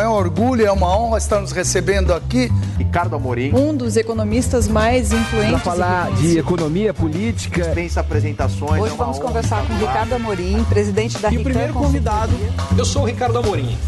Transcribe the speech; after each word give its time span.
É 0.00 0.08
um 0.08 0.12
orgulho, 0.12 0.66
é 0.66 0.72
uma 0.72 0.98
honra 0.98 1.18
estar 1.18 1.40
nos 1.40 1.52
recebendo 1.52 2.12
aqui. 2.12 2.50
Ricardo 2.76 3.14
Amorim. 3.14 3.54
Um 3.54 3.72
dos 3.72 3.96
economistas 3.96 4.66
mais 4.66 5.12
influentes. 5.12 5.52
Para 5.52 5.58
falar 5.60 6.10
de 6.14 6.36
economia 6.36 6.92
política. 6.92 7.62
Dispensa 7.62 8.00
apresentações. 8.00 8.82
Hoje 8.82 8.92
é 8.92 8.96
vamos 8.96 9.20
conversar 9.20 9.64
com 9.64 9.72
Ricardo 9.74 10.14
Amorim, 10.14 10.64
presidente 10.64 11.16
da 11.18 11.30
E 11.32 11.38
o 11.38 11.44
primeiro 11.44 11.72
convidado, 11.72 12.32
eu 12.76 12.84
sou 12.84 13.02
o 13.02 13.04
Ricardo 13.04 13.38
Amorim. 13.38 13.78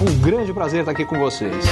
Um 0.00 0.20
grande 0.20 0.52
prazer 0.52 0.80
estar 0.80 0.90
aqui 0.90 1.04
com 1.04 1.16
vocês. 1.16 1.64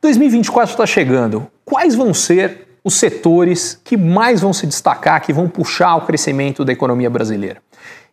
2024 0.00 0.70
está 0.70 0.86
chegando. 0.86 1.46
Quais 1.66 1.94
vão 1.94 2.14
ser 2.14 2.78
os 2.82 2.94
setores 2.94 3.78
que 3.84 3.96
mais 3.96 4.40
vão 4.40 4.54
se 4.54 4.66
destacar, 4.66 5.20
que 5.20 5.34
vão 5.34 5.48
puxar 5.50 5.96
o 5.96 6.00
crescimento 6.00 6.64
da 6.64 6.72
economia 6.72 7.10
brasileira? 7.10 7.60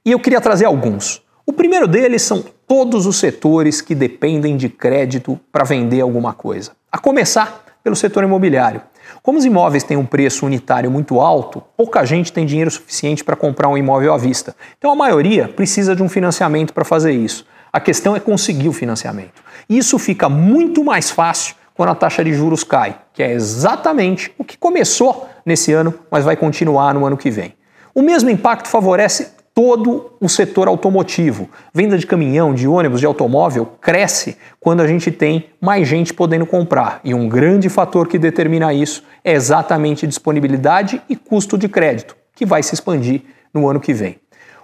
E 0.05 0.11
eu 0.11 0.19
queria 0.19 0.41
trazer 0.41 0.65
alguns. 0.65 1.21
O 1.52 1.54
primeiro 1.54 1.86
deles 1.86 2.21
são 2.21 2.45
todos 2.65 3.05
os 3.05 3.17
setores 3.17 3.81
que 3.81 3.94
dependem 3.94 4.55
de 4.55 4.70
crédito 4.70 5.38
para 5.52 5.66
vender 5.66 5.99
alguma 5.99 6.31
coisa. 6.31 6.71
A 6.89 6.98
começar 6.98 7.66
pelo 7.84 7.94
setor 7.94 8.23
imobiliário. 8.23 8.81
Como 9.21 9.38
os 9.38 9.44
imóveis 9.44 9.84
têm 9.84 9.98
um 9.98 10.05
preço 10.05 10.45
unitário 10.45 10.89
muito 10.89 11.20
alto, 11.20 11.61
pouca 11.75 12.05
gente 12.05 12.31
tem 12.31 12.45
dinheiro 12.45 12.72
suficiente 12.72 13.22
para 13.22 13.35
comprar 13.35 13.67
um 13.67 13.77
imóvel 13.77 14.13
à 14.13 14.17
vista. 14.17 14.55
Então 14.77 14.94
a 14.94 14.95
maioria 14.95 15.49
precisa 15.49 15.94
de 15.94 16.02
um 16.02 16.08
financiamento 16.08 16.73
para 16.73 16.85
fazer 16.85 17.11
isso. 17.11 17.45
A 17.73 17.81
questão 17.81 18.16
é 18.16 18.22
conseguir 18.22 18.70
o 18.70 18.73
financiamento. 18.73 19.44
Isso 19.67 19.99
fica 19.99 20.30
muito 20.30 20.86
mais 20.86 21.09
fácil 21.09 21.55
quando 21.73 21.89
a 21.89 21.95
taxa 21.95 22.23
de 22.23 22.31
juros 22.31 22.63
cai, 22.63 22.97
que 23.11 23.22
é 23.22 23.33
exatamente 23.33 24.33
o 24.38 24.45
que 24.45 24.58
começou 24.58 25.27
nesse 25.45 25.73
ano, 25.73 25.94
mas 26.09 26.23
vai 26.23 26.38
continuar 26.38 26.94
no 26.94 27.05
ano 27.05 27.17
que 27.17 27.30
vem. 27.30 27.55
O 27.94 28.02
mesmo 28.02 28.30
impacto 28.30 28.70
favorece 28.70 29.41
todo 29.63 30.13
o 30.20 30.27
setor 30.27 30.67
automotivo. 30.67 31.47
Venda 31.71 31.95
de 31.95 32.07
caminhão, 32.07 32.52
de 32.52 32.67
ônibus, 32.67 32.99
de 32.99 33.05
automóvel 33.05 33.73
cresce 33.79 34.35
quando 34.59 34.81
a 34.81 34.88
gente 34.88 35.11
tem 35.11 35.52
mais 35.61 35.88
gente 35.88 36.16
podendo 36.16 36.47
comprar. 36.47 36.99
E 37.03 37.13
um 37.13 37.30
grande 37.30 37.69
fator 37.69 38.08
que 38.08 38.17
determina 38.17 38.73
isso 38.73 39.03
é 39.23 39.33
exatamente 39.33 40.08
disponibilidade 40.08 40.99
e 41.08 41.16
custo 41.16 41.59
de 41.59 41.69
crédito, 41.69 42.16
que 42.33 42.44
vai 42.44 42.63
se 42.63 42.73
expandir 42.73 43.21
no 43.53 43.69
ano 43.69 43.80
que 43.80 43.94
vem. 43.94 44.16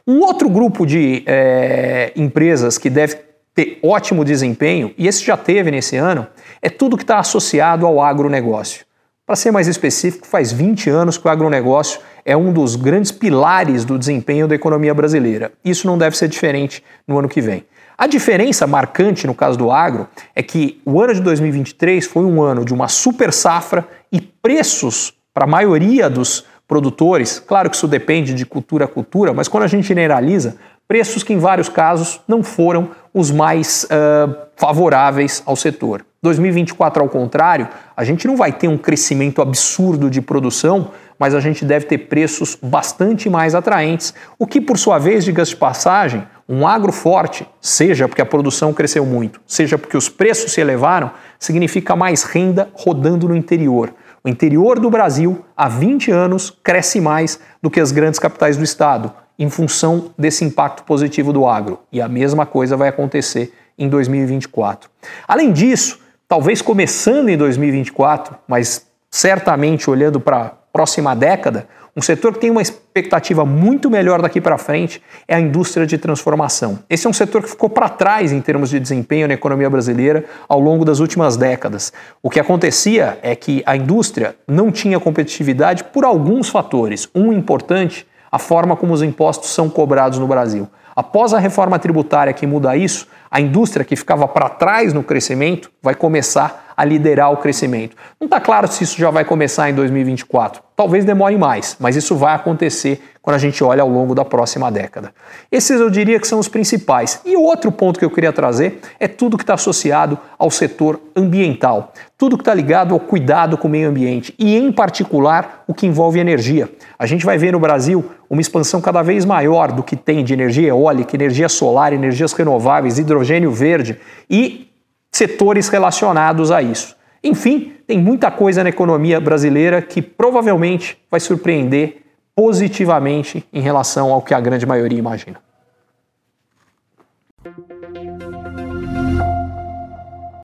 Um 0.07 0.21
outro 0.21 0.49
grupo 0.49 0.83
de 0.83 1.21
é, 1.27 2.11
empresas 2.15 2.79
que 2.79 2.89
deve 2.89 3.17
ter 3.53 3.77
ótimo 3.83 4.25
desempenho, 4.25 4.95
e 4.97 5.07
esse 5.07 5.23
já 5.23 5.37
teve 5.37 5.69
nesse 5.69 5.95
ano, 5.95 6.25
é 6.59 6.71
tudo 6.71 6.97
que 6.97 7.03
está 7.03 7.19
associado 7.19 7.85
ao 7.85 8.01
agronegócio. 8.01 8.86
Para 9.27 9.35
ser 9.35 9.51
mais 9.51 9.67
específico, 9.67 10.25
faz 10.25 10.53
20 10.53 10.89
anos 10.89 11.17
que 11.17 11.27
o 11.27 11.29
agronegócio 11.29 11.99
é 12.23 12.37
um 12.37 12.53
dos 12.53 12.77
grandes 12.77 13.11
pilares 13.11 13.83
do 13.83 13.99
desempenho 13.99 14.47
da 14.47 14.55
economia 14.55 14.93
brasileira. 14.93 15.51
Isso 15.65 15.85
não 15.85 15.97
deve 15.97 16.17
ser 16.17 16.29
diferente 16.29 16.81
no 17.05 17.19
ano 17.19 17.27
que 17.27 17.41
vem. 17.41 17.65
A 17.97 18.07
diferença 18.07 18.65
marcante 18.65 19.27
no 19.27 19.35
caso 19.35 19.57
do 19.57 19.69
agro 19.69 20.07
é 20.33 20.41
que 20.41 20.81
o 20.85 21.01
ano 21.01 21.13
de 21.13 21.19
2023 21.19 22.05
foi 22.05 22.23
um 22.23 22.41
ano 22.41 22.63
de 22.63 22.73
uma 22.73 22.87
super 22.87 23.33
safra 23.33 23.85
e 24.09 24.21
preços 24.21 25.13
para 25.33 25.43
a 25.43 25.47
maioria 25.47 26.09
dos 26.09 26.45
produtores, 26.65 27.37
claro 27.37 27.69
que 27.69 27.75
isso 27.75 27.87
depende 27.87 28.33
de 28.33 28.45
cultura 28.45 28.85
a 28.85 28.87
cultura, 28.87 29.33
mas 29.33 29.49
quando 29.49 29.63
a 29.63 29.67
gente 29.67 29.89
generaliza, 29.89 30.55
preços 30.87 31.21
que 31.21 31.33
em 31.33 31.37
vários 31.37 31.67
casos 31.67 32.21
não 32.29 32.41
foram 32.41 32.91
os 33.13 33.29
mais 33.29 33.83
uh, 33.85 34.33
favoráveis 34.55 35.43
ao 35.45 35.57
setor. 35.57 36.06
2024, 36.21 37.01
ao 37.01 37.09
contrário, 37.09 37.67
a 37.95 38.03
gente 38.03 38.25
não 38.25 38.35
vai 38.35 38.51
ter 38.51 38.67
um 38.67 38.77
crescimento 38.77 39.41
absurdo 39.41 40.09
de 40.09 40.21
produção, 40.21 40.91
mas 41.19 41.35
a 41.35 41.39
gente 41.39 41.63
deve 41.63 41.85
ter 41.85 41.97
preços 41.99 42.57
bastante 42.61 43.29
mais 43.29 43.53
atraentes, 43.53 44.13
o 44.37 44.47
que, 44.47 44.59
por 44.59 44.77
sua 44.77 44.97
vez, 44.97 45.23
diga-se 45.23 45.51
de 45.51 45.57
passagem, 45.57 46.27
um 46.49 46.65
agro 46.67 46.91
forte, 46.91 47.47
seja 47.59 48.07
porque 48.07 48.21
a 48.21 48.25
produção 48.25 48.73
cresceu 48.73 49.05
muito, 49.05 49.41
seja 49.45 49.77
porque 49.77 49.97
os 49.97 50.09
preços 50.09 50.53
se 50.53 50.61
elevaram, 50.61 51.11
significa 51.39 51.95
mais 51.95 52.23
renda 52.23 52.69
rodando 52.73 53.27
no 53.27 53.35
interior. 53.35 53.93
O 54.23 54.29
interior 54.29 54.79
do 54.79 54.89
Brasil, 54.89 55.45
há 55.55 55.69
20 55.69 56.11
anos, 56.11 56.49
cresce 56.63 56.99
mais 56.99 57.39
do 57.61 57.69
que 57.69 57.79
as 57.79 57.91
grandes 57.91 58.19
capitais 58.19 58.57
do 58.57 58.63
estado, 58.63 59.11
em 59.37 59.49
função 59.49 60.11
desse 60.17 60.43
impacto 60.43 60.83
positivo 60.83 61.31
do 61.31 61.45
agro. 61.45 61.79
E 61.91 62.01
a 62.01 62.07
mesma 62.07 62.45
coisa 62.45 62.75
vai 62.75 62.89
acontecer 62.89 63.53
em 63.77 63.87
2024. 63.87 64.89
Além 65.27 65.53
disso, 65.53 65.99
talvez 66.27 66.61
começando 66.61 67.29
em 67.29 67.37
2024, 67.37 68.35
mas 68.47 68.85
certamente 69.09 69.89
olhando 69.89 70.19
para 70.19 70.37
a 70.37 70.51
próxima 70.73 71.15
década, 71.15 71.67
um 71.95 72.01
setor 72.01 72.33
que 72.33 72.39
tem 72.39 72.51
uma 72.51 72.61
expectativa 72.61 73.43
muito 73.43 73.89
melhor 73.89 74.21
daqui 74.21 74.39
para 74.39 74.55
frente 74.57 75.01
é 75.27 75.33
a 75.33 75.39
indústria 75.39 75.87
de 75.87 75.97
transformação. 75.97 76.79
Esse 76.87 77.07
é 77.07 77.09
um 77.09 77.13
setor 77.13 77.41
que 77.41 77.49
ficou 77.49 77.69
para 77.69 77.89
trás 77.89 78.31
em 78.31 78.39
termos 78.39 78.69
de 78.69 78.79
desempenho 78.79 79.27
na 79.27 79.33
economia 79.33 79.67
brasileira 79.67 80.25
ao 80.47 80.59
longo 80.59 80.85
das 80.85 80.99
últimas 80.99 81.37
décadas. 81.37 81.91
O 82.21 82.29
que 82.29 82.39
acontecia 82.39 83.17
é 83.23 83.35
que 83.35 83.63
a 83.65 83.75
indústria 83.75 84.35
não 84.47 84.71
tinha 84.71 84.99
competitividade 84.99 85.85
por 85.85 86.05
alguns 86.05 86.49
fatores. 86.49 87.09
Um 87.15 87.33
importante, 87.33 88.05
a 88.31 88.37
forma 88.37 88.75
como 88.75 88.93
os 88.93 89.01
impostos 89.01 89.49
são 89.49 89.67
cobrados 89.67 90.19
no 90.19 90.27
Brasil. 90.27 90.67
Após 90.97 91.31
a 91.31 91.37
reforma 91.37 91.77
tributária 91.77 92.33
que 92.33 92.47
muda 92.47 92.75
isso, 92.75 93.07
a 93.29 93.39
indústria 93.39 93.85
que 93.85 93.95
ficava 93.95 94.27
para 94.27 94.49
trás 94.49 94.93
no 94.93 95.03
crescimento 95.03 95.69
vai 95.79 95.93
começar 95.93 96.73
a 96.75 96.83
liderar 96.83 97.31
o 97.31 97.37
crescimento. 97.37 97.95
Não 98.19 98.25
está 98.25 98.41
claro 98.41 98.67
se 98.67 98.83
isso 98.83 98.97
já 98.97 99.11
vai 99.11 99.23
começar 99.23 99.69
em 99.69 99.75
2024. 99.75 100.63
Talvez 100.75 101.05
demore 101.05 101.37
mais, 101.37 101.75
mas 101.79 101.95
isso 101.95 102.15
vai 102.15 102.33
acontecer 102.33 102.99
quando 103.21 103.35
a 103.35 103.39
gente 103.39 103.63
olha 103.63 103.81
ao 103.81 103.89
longo 103.89 104.15
da 104.15 104.23
próxima 104.23 104.71
década. 104.71 105.13
Esses 105.51 105.79
eu 105.79 105.89
diria 105.89 106.19
que 106.19 106.27
são 106.27 106.39
os 106.39 106.47
principais. 106.47 107.19
E 107.25 107.35
outro 107.35 107.71
ponto 107.71 107.99
que 107.99 108.05
eu 108.05 108.09
queria 108.09 108.31
trazer 108.31 108.79
é 108.99 109.07
tudo 109.07 109.37
que 109.37 109.43
está 109.43 109.55
associado 109.55 110.17
ao 110.37 110.49
setor 110.49 110.99
ambiental, 111.15 111.93
tudo 112.17 112.37
que 112.37 112.41
está 112.41 112.53
ligado 112.53 112.93
ao 112.93 112.99
cuidado 112.99 113.57
com 113.57 113.67
o 113.67 113.71
meio 113.71 113.89
ambiente 113.89 114.33
e, 114.39 114.55
em 114.55 114.71
particular, 114.71 115.63
o 115.67 115.73
que 115.73 115.85
envolve 115.85 116.19
energia. 116.19 116.71
A 116.97 117.05
gente 117.05 117.25
vai 117.25 117.37
ver 117.37 117.51
no 117.51 117.59
Brasil 117.59 118.05
uma 118.29 118.41
expansão 118.41 118.81
cada 118.81 119.01
vez 119.01 119.25
maior 119.25 119.71
do 119.71 119.83
que 119.83 119.95
tem 119.95 120.23
de 120.23 120.33
energia 120.33 120.69
eólica, 120.69 121.15
energia 121.15 121.47
solar, 121.47 121.93
energias 121.93 122.33
renováveis, 122.33 122.99
hidrogênio 122.99 123.51
verde 123.51 123.99
e 124.29 124.69
setores 125.11 125.69
relacionados 125.69 126.51
a 126.51 126.61
isso. 126.61 126.95
Enfim, 127.23 127.73
tem 127.87 127.97
muita 127.97 128.29
coisa 128.29 128.63
na 128.63 128.69
economia 128.69 129.19
brasileira 129.19 129.81
que 129.81 130.01
provavelmente 130.01 130.97
vai 131.09 131.19
surpreender 131.19 132.03
positivamente 132.35 133.43
em 133.51 133.61
relação 133.61 134.13
ao 134.13 134.21
que 134.21 134.33
a 134.33 134.39
grande 134.39 134.65
maioria 134.65 134.99
imagina. 134.99 135.39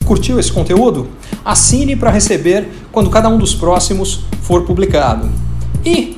Curtiu 0.05 0.39
esse 0.39 0.51
conteúdo? 0.51 1.07
Assine 1.45 1.95
para 1.95 2.09
receber 2.09 2.67
quando 2.91 3.09
cada 3.09 3.29
um 3.29 3.37
dos 3.37 3.53
próximos 3.53 4.25
for 4.41 4.65
publicado. 4.65 5.29
E 5.85 6.17